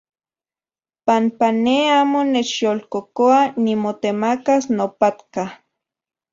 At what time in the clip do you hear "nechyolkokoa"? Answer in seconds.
2.33-3.39